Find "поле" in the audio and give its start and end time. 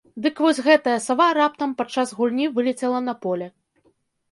3.29-3.53